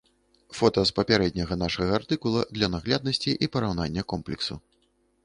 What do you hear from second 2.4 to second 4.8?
для нагляднасці і параўнання комплексу.